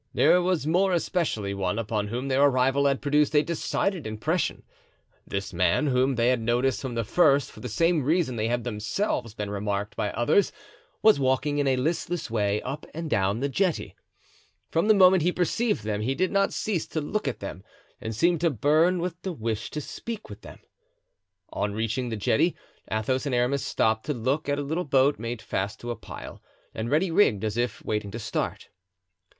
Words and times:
There 0.15 0.41
was 0.41 0.65
more 0.65 0.93
especially 0.93 1.53
one 1.53 1.77
upon 1.77 2.07
whom 2.07 2.27
their 2.27 2.41
arrival 2.41 2.87
had 2.87 3.03
produced 3.03 3.35
a 3.35 3.43
decided 3.43 4.07
impression. 4.07 4.63
This 5.27 5.53
man, 5.53 5.85
whom 5.85 6.15
they 6.15 6.29
had 6.29 6.41
noticed 6.41 6.81
from 6.81 6.95
the 6.95 7.03
first 7.03 7.51
for 7.51 7.59
the 7.59 7.69
same 7.69 8.01
reason 8.01 8.35
they 8.35 8.47
had 8.47 8.63
themselves 8.63 9.35
been 9.35 9.51
remarked 9.51 9.95
by 9.95 10.09
others, 10.13 10.51
was 11.03 11.19
walking 11.19 11.59
in 11.59 11.67
a 11.67 11.75
listless 11.75 12.31
way 12.31 12.63
up 12.63 12.87
and 12.95 13.11
down 13.11 13.41
the 13.41 13.47
jetty. 13.47 13.95
From 14.71 14.87
the 14.87 14.95
moment 14.95 15.21
he 15.21 15.31
perceived 15.31 15.83
them 15.83 16.01
he 16.01 16.15
did 16.15 16.31
not 16.31 16.51
cease 16.51 16.87
to 16.87 16.99
look 16.99 17.27
at 17.27 17.39
them 17.39 17.63
and 18.01 18.15
seemed 18.15 18.41
to 18.41 18.49
burn 18.49 18.97
with 19.01 19.21
the 19.21 19.31
wish 19.33 19.69
to 19.69 19.79
speak 19.81 20.23
to 20.29 20.33
them. 20.33 20.61
On 21.53 21.73
reaching 21.73 22.09
the 22.09 22.17
jetty 22.17 22.55
Athos 22.91 23.27
and 23.27 23.35
Aramis 23.35 23.63
stopped 23.63 24.07
to 24.07 24.15
look 24.15 24.49
at 24.49 24.57
a 24.57 24.63
little 24.63 24.83
boat 24.83 25.19
made 25.19 25.43
fast 25.43 25.79
to 25.81 25.91
a 25.91 25.95
pile 25.95 26.41
and 26.73 26.89
ready 26.89 27.11
rigged 27.11 27.43
as 27.43 27.55
if 27.55 27.85
waiting 27.85 28.09
to 28.09 28.17
start. 28.19 28.69